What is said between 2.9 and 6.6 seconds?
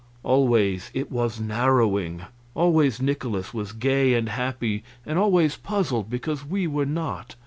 Nikolaus was gay and happy, and always puzzled because